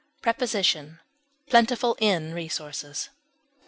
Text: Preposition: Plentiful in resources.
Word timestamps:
Preposition: 0.19 0.99
Plentiful 1.47 1.95
in 1.99 2.33
resources. 2.33 3.09